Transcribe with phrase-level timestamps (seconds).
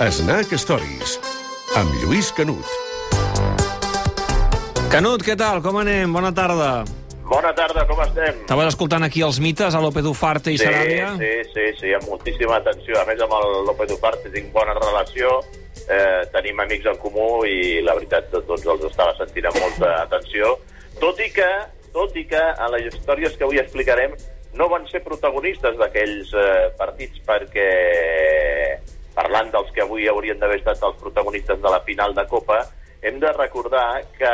[0.00, 1.18] Snack Stories,
[1.76, 2.64] amb Lluís Canut.
[4.90, 5.60] Canut, què tal?
[5.62, 6.08] Com anem?
[6.16, 6.70] Bona tarda.
[7.28, 8.40] Bona tarda, com estem?
[8.46, 11.12] Estaves escoltant aquí els mites, a López Ufarte i Sí, Saràbia?
[11.20, 12.96] sí, sí, sí, amb moltíssima atenció.
[12.98, 15.36] A més, amb el López Ufarte tinc bona relació,
[15.86, 20.56] eh, tenim amics en comú i la veritat doncs els estava sentint amb molta atenció.
[20.98, 21.50] Tot i que,
[21.92, 24.16] tot i que en les històries que avui explicarem
[24.58, 27.68] no van ser protagonistes d'aquells eh, partits perquè
[29.20, 32.62] parlant dels que avui haurien d'haver estat els protagonistes de la final de Copa,
[33.02, 34.32] hem de recordar que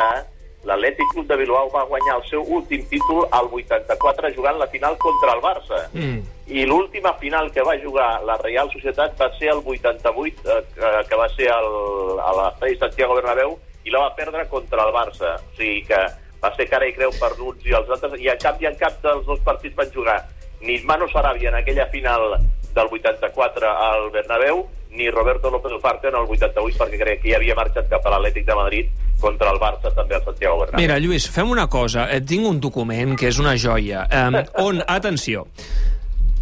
[0.67, 4.97] l'Atlètic Club de Bilbao va guanyar el seu últim títol al 84 jugant la final
[4.99, 5.83] contra el Barça.
[5.95, 6.23] Mm.
[6.59, 11.17] I l'última final que va jugar la Real Societat va ser el 88, eh, que-
[11.23, 15.37] va ser el, a l'estadi Santiago Bernabéu, i la va perdre contra el Barça.
[15.39, 16.01] O sigui que
[16.43, 18.75] va ser cara i creu per uns i els altres, i en cap i en
[18.79, 20.19] cap dels dos partits van jugar
[20.61, 22.39] ni Manu Sarabia en aquella final
[22.75, 24.67] del 84 al Bernabéu,
[24.97, 28.17] ni Roberto López Ufarte en el 88, perquè crec que ja havia marxat cap a
[28.17, 30.81] l'Atlètic de Madrid contra el Barça també al Santiago Bernabéu.
[30.81, 32.07] Mira, Lluís, fem una cosa.
[32.27, 35.47] Tinc un document que és una joia, eh, on, atenció,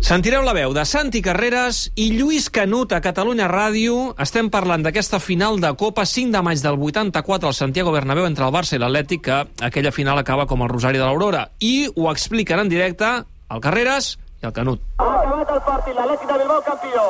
[0.05, 4.14] sentireu la veu de Santi Carreras i Lluís Canut a Catalunya Ràdio.
[4.20, 8.44] Estem parlant d'aquesta final de Copa 5 de maig del 84 al Santiago Bernabéu entre
[8.47, 11.48] el Barça i l'Atlètic, que aquella final acaba com el Rosari de l'Aurora.
[11.60, 13.14] I ho expliquen en directe
[13.50, 14.82] el Carreras i el Canut.
[14.98, 17.08] Ha acabat el partit, l'Atlètic de Bilbao campió.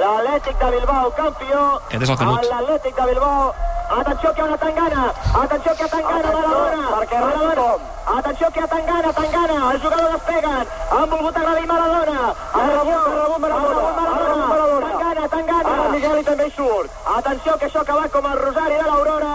[0.00, 1.60] L'Atlètic de Bilbao campió.
[1.88, 2.46] Aquest és el Canut.
[2.48, 3.52] L'Atlètic de Bilbao.
[3.92, 5.02] Atenció que hi ha una tangana.
[5.42, 6.84] Atenció que hi ha tangana, Maradona.
[6.92, 7.66] Perquè Maradona.
[8.14, 9.58] Atenció que hi ha tangana, tangana.
[9.72, 10.72] Els jugadors despeguen.
[10.96, 12.34] Han volgut agredir Maradona.
[12.62, 12.96] Atenció,
[13.44, 14.08] Maradona.
[14.52, 14.92] Maradona.
[14.92, 15.74] Tangana, tangana.
[15.74, 16.98] Ara Miguel i també surt.
[17.16, 19.34] Atenció que això ha acabat com el Rosari de l'Aurora.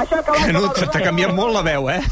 [0.00, 1.42] Això ha acabat com el Canut, Rosari t'ha de canviat l'Aurora.
[1.42, 2.02] molt la veu, eh?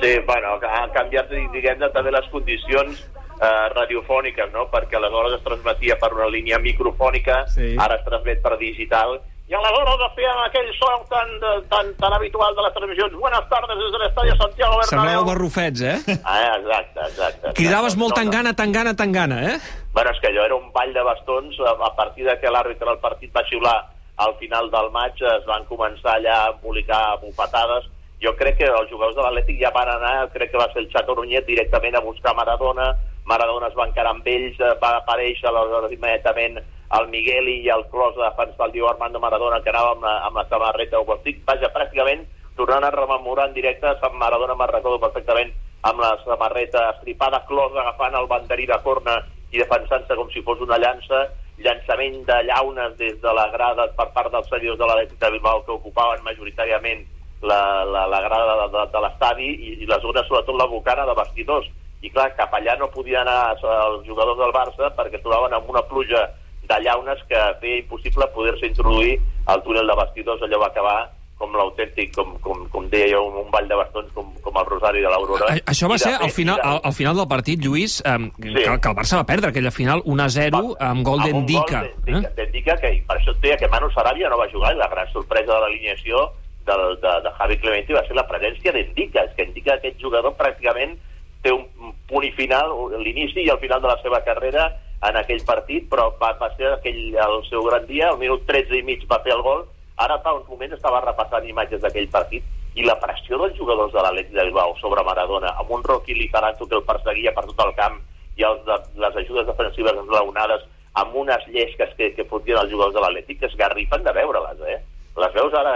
[0.00, 3.02] Sí, bueno, han canviat, diguem-ne, també les condicions
[3.40, 4.68] eh, radiofòniques, no?
[4.70, 7.76] Perquè aleshores es transmetia per una línia microfònica, Sí.
[7.78, 11.28] ara es transmet per digital, i aleshores es feien aquell so tan,
[11.68, 13.12] tan, tan habitual de les televisions.
[13.18, 15.24] Buenas tardes des de l'estadi Santiago Sembleu Bernabéu.
[15.26, 15.98] barrufets, eh?
[16.24, 17.52] Ah, exacte, exacte.
[17.54, 18.30] Cridaves molt No, no.
[18.30, 19.58] tangana, tangana, tangana, eh?
[19.92, 21.58] Bueno, és que allò era un ball de bastons.
[21.60, 25.44] A, a partir de que l'àrbitre del partit va xiular al final del maig, es
[25.46, 27.88] van començar allà a embolicar bufetades.
[28.22, 30.90] Jo crec que els jugadors de l'Atlètic ja van anar, crec que va ser el
[30.92, 32.94] Chato Nuñet, directament a buscar Maradona.
[33.24, 36.60] Maradona es va encarar amb ells, eh, va aparèixer aleshores immediatament
[36.98, 40.14] el Migueli i el Clos de defensar el Diego Armando Maradona, que anava amb la,
[40.26, 42.26] amb la samarreta o estic, vaja, pràcticament
[42.56, 45.52] tornant a rememorar en directe, Sant Maradona me'n recordo perfectament
[45.88, 49.20] amb la samarreta estripada, Clos agafant el banderí de corna
[49.50, 51.22] i defensant-se com si fos una llança,
[51.64, 55.64] llançament de llaunes des de la grada per part dels seguidors de l'Atlètic de Bilbao
[55.64, 57.04] que ocupaven majoritàriament
[57.42, 61.06] la, la, la grada de, de, de l'estadi i, i la zona, sobretot la bocana
[61.08, 61.68] de vestidors.
[62.02, 65.82] I clar, cap allà no podien anar els jugadors del Barça perquè trobaven amb una
[65.82, 66.26] pluja
[66.70, 70.42] de llaunes que feia impossible poder-se introduir al túnel de vestidors.
[70.42, 70.98] Allò va acabar
[71.40, 74.66] com l'autèntic, com, com, com deia jo, un, un ball de bastons com, com el
[74.68, 75.46] Rosari de l'Aurora.
[75.72, 78.52] Això va de ser al final, de- al, al final del partit, Lluís, eh, Sí.
[78.54, 81.80] que, que el Barça va perdre aquella final 1-0 amb gol Amb d'Endica.
[82.04, 84.88] d'Endica, d'Endica, que per això et deia que Manu Sarabia no va jugar i la
[84.92, 86.26] gran sorpresa de l'alineació
[86.68, 89.24] del, de, de Javi Clemente va ser la presència d'Endica.
[89.24, 90.98] És que Endica, aquest jugador, pràcticament
[91.40, 91.64] té un
[92.10, 94.68] punt i final, l'inici i el final de la seva carrera
[95.08, 98.76] en aquell partit, però va, va ser aquell, el seu gran dia, al minut 13
[98.76, 99.62] i mig va fer el gol,
[99.96, 102.44] ara fa uns moments estava repassant imatges d'aquell partit
[102.76, 106.68] i la pressió dels jugadors de l'Atlètic de Bilbao sobre Maradona, amb un Rocky Lizaranzo
[106.68, 107.96] que el perseguia per tot el camp
[108.36, 110.62] i els de, les ajudes defensives esglaonades
[111.00, 114.62] amb unes llesques que, que fotien els jugadors de l'Atlètic que es garrifen de veure-les,
[114.74, 114.78] eh?
[115.20, 115.74] Les veus ara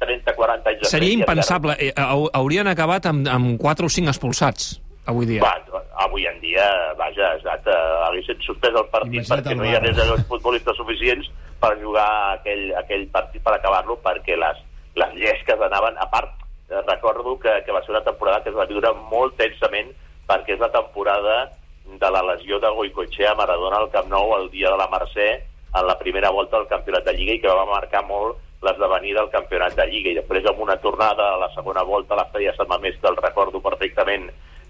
[0.00, 0.90] 30-40 anys després...
[0.92, 1.74] Seria impensable.
[1.82, 4.76] Eh, hau- haurien acabat amb, amb 4 o 5 expulsats
[5.08, 5.42] avui dia.
[5.42, 5.54] Va,
[6.18, 6.66] avui en dia,
[6.98, 10.14] vaja, exacte, haguessin suspès el partit Imagina't perquè el no hi hagués VAR.
[10.16, 11.30] els futbolistes suficients
[11.60, 14.58] per jugar aquell, aquell partit per acabar-lo perquè les,
[14.96, 15.94] les llesques anaven...
[15.98, 16.34] A part,
[16.70, 19.94] eh, recordo que, que va ser una temporada que es va viure molt tensament
[20.26, 21.38] perquè és la temporada
[21.86, 25.28] de la lesió de Goicoechea a Maradona al Camp Nou el dia de la Mercè
[25.78, 28.36] en la primera volta del campionat de Lliga i que va marcar molt
[28.66, 32.18] l'esdevenir del campionat de Lliga i després amb una tornada a la segona volta a
[32.20, 34.28] l'estadi de Sant Mamés que el recordo perfectament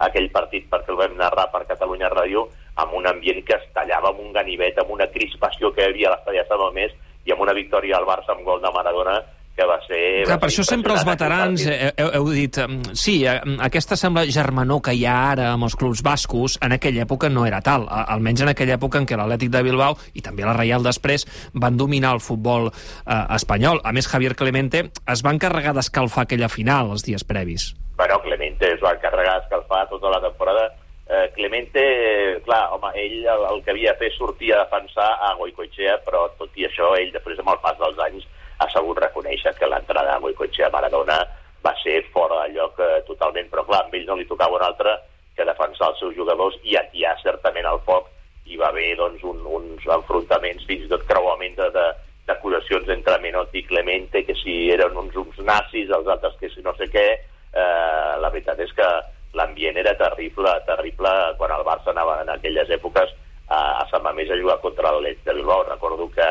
[0.08, 2.46] aquell partit perquè el vam narrar per Catalunya Ràdio
[2.78, 6.12] amb un ambient que es tallava amb un ganivet, amb una crispació que hi havia
[6.12, 6.94] a l'estadi de Mamés
[7.26, 9.18] i amb una victòria al Barça amb gol de Maradona
[9.58, 10.02] que va ser...
[10.22, 13.40] Clar, va per ser això sempre els veterans eh, heu, heu dit eh, sí, eh,
[13.66, 17.44] aquesta sembla germanor que hi ha ara amb els clubs bascos, en aquella època no
[17.48, 20.86] era tal, almenys en aquella època en què l'Atlètic de Bilbao i també la Reial
[20.86, 21.26] després
[21.58, 23.82] van dominar el futbol eh, espanyol.
[23.82, 27.72] A més, Javier Clemente es va encarregar d'escalfar aquella final els dies previs.
[27.98, 30.68] Bueno, Clemente es va encarregar d'escalfar tota la temporada.
[31.10, 31.82] Eh, Clemente,
[32.46, 36.28] clar, home, ell el, el que havia de fer sortia a defensar a Goicoechea, però
[36.38, 38.28] tot i això, ell després, amb el pas dels anys,
[38.62, 41.18] ha sabut reconèixer que l'entrada a Goicoechea a Maradona
[41.64, 44.66] va ser fora de lloc eh, totalment, però clar, a ell no li tocava un
[44.68, 44.94] altre
[45.34, 48.12] que defensar els seus jugadors i atiar certament el foc.
[48.46, 51.88] Hi va haver doncs, un, uns enfrontaments, fins i tot creuament de, de,
[52.28, 56.62] d'acusacions entre Menotti i Clemente, que si eren uns, uns nazis, els altres que si
[56.62, 57.08] no sé què.
[57.58, 58.88] Eh, la veritat és que
[59.38, 63.10] l'ambient era terrible, terrible quan el Barça anava en aquelles èpoques
[63.48, 65.66] a, a Sant Mamés a jugar contra l'Elx de Bilbao.
[65.68, 66.28] Recordo que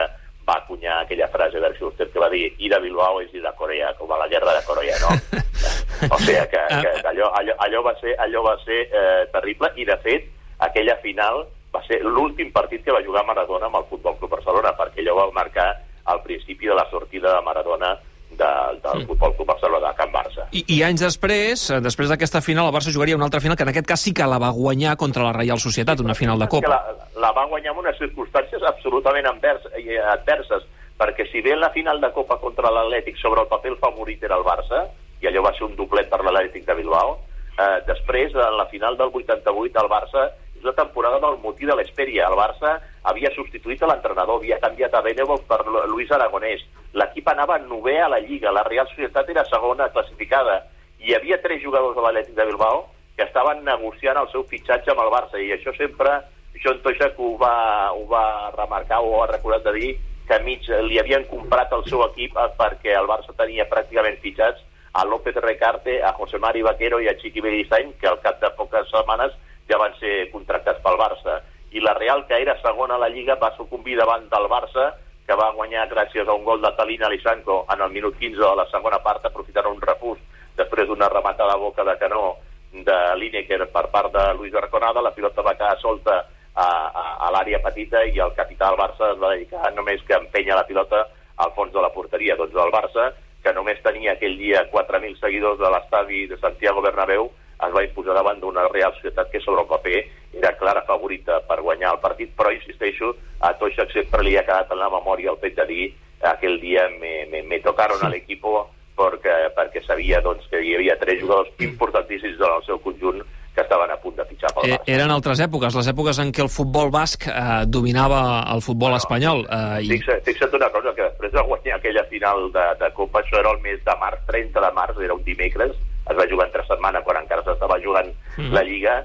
[0.48, 3.52] va acunyar aquella frase del Schuster que va dir ir a Bilbao és ir a
[3.52, 5.12] Corea, com a la guerra de Corea, no?
[6.16, 9.74] o sigui que, que, que allò, allò, allò va ser, allò va ser eh, terrible
[9.76, 10.30] i, de fet,
[10.64, 11.44] aquella final
[11.74, 15.18] va ser l'últim partit que va jugar Maradona amb el Futbol Club Barcelona, perquè allò
[15.20, 15.68] va marcar
[16.08, 17.98] al principi de la sortida de Maradona
[18.38, 18.50] de,
[18.84, 19.08] del mm.
[19.10, 20.46] Futbol Club Barcelona, de Can Barça.
[20.52, 23.66] I, I anys després, eh, després d'aquesta final, el Barça jugaria una altra final, que
[23.66, 26.48] en aquest cas sí que la va guanyar contra la Reial Societat, una final de
[26.52, 26.72] Copa.
[26.72, 26.98] La,
[27.28, 30.68] la va guanyar en unes circumstàncies absolutament advers, eh, adverses,
[30.98, 34.24] perquè si bé en la final de Copa contra l'Atlètic sobre el paper el favorit
[34.24, 34.86] era el Barça,
[35.22, 37.18] i allò va ser un doblet per l'Atlètic de Bilbao,
[37.58, 41.76] eh, després, en la final del 88, el Barça és la temporada del motí de
[41.78, 42.28] l'Esperia.
[42.28, 42.78] El Barça
[43.10, 46.66] havia substituït a l'entrenador, havia canviat a Benevol per Luis Aragonès.
[46.98, 50.64] L'equip anava nové a la Lliga, la Real Societat era segona classificada.
[51.00, 52.88] Hi havia tres jugadors de l'Atlètic de Bilbao
[53.18, 56.20] que estaven negociant el seu fitxatge amb el Barça, i això sempre
[56.64, 59.92] John Toixac ho va, ho va remarcar o ha recordat de dir
[60.28, 64.64] que a mig li havien comprat el seu equip perquè el Barça tenia pràcticament fitxats
[64.98, 68.50] a López Recarte, a José Mari Vaquero i a Chiqui Beristain, que al cap de
[68.58, 69.36] poques setmanes
[69.70, 71.42] ja van ser contractats pel Barça.
[71.76, 74.94] I la Real, que era segona a la Lliga, va sucumbir davant del Barça,
[75.28, 78.56] que va guanyar gràcies a un gol de Talina Lisanco en el minut 15 de
[78.56, 80.20] la segona part, aprofitant un refús
[80.56, 82.38] després d'una rematada a boca de canó
[82.72, 86.18] de Lineker per part de Luis Arconada, la pilota va quedar solta
[86.58, 90.18] a, a, a l'àrea petita i el capità del Barça es va dedicar només que
[90.18, 91.06] empenya la pilota
[91.38, 92.38] al fons de la porteria.
[92.40, 93.12] Doncs el Barça,
[93.44, 97.30] que només tenia aquell dia 4.000 seguidors de l'estadi de Santiago Bernabéu,
[97.66, 100.02] es va imposar davant d'una Real Societat que sobre el paper
[100.38, 104.72] era clara favorita per guanyar el partit, però insisteixo, a Toixac sempre li ha quedat
[104.74, 105.88] en la memòria el fet de dir
[106.22, 108.68] aquell dia me, me, me tocaron al equipo
[108.98, 113.22] perquè, perquè sabia doncs, que hi havia tres jugadors importantíssims del seu conjunt
[113.58, 114.86] que estaven a punt de fitxar pel Barça.
[114.86, 118.20] Eh, eren altres èpoques, les èpoques en què el futbol basc eh, dominava
[118.54, 119.46] el futbol no, espanyol.
[119.50, 119.90] Eh, i...
[119.96, 123.54] fixa't, fixa't una cosa, que després de guanyar aquella final de, de Copa, això era
[123.56, 125.74] el mes de març, 30 de març, era un dimecres,
[126.10, 128.52] es va jugar entre setmana quan encara s'estava jugant mm.
[128.56, 128.98] la Lliga,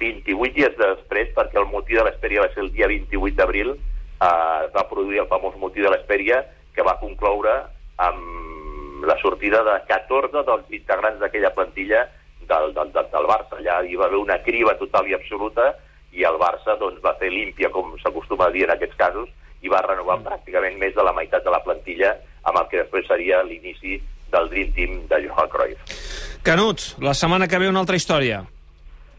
[0.00, 4.58] 28 dies després, perquè el motiu de l'Espèria va ser el dia 28 d'abril, eh,
[4.66, 6.42] es va produir el famós motiu de l'Espèria,
[6.74, 7.54] que va concloure
[8.02, 12.06] amb la sortida de 14 dels integrants d'aquella plantilla
[12.48, 13.58] del, del, del, del Barça.
[13.58, 15.72] Allà hi va haver una criba total i absoluta
[16.14, 19.30] i el Barça doncs, va fer límpia, com s'acostuma a dir en aquests casos,
[19.64, 20.28] i va renovar mm.
[20.28, 22.14] pràcticament més de la meitat de la plantilla
[22.44, 23.96] amb el que després seria l'inici
[24.34, 25.96] del Dream Team de Johan Cruyff.
[26.44, 28.42] Canut, la setmana que ve una altra història.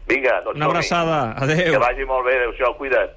[0.06, 1.72] Vinga, doncs Una abraçada, adeu.
[1.74, 3.14] Que vagi molt bé, adéu-siau, cuida't.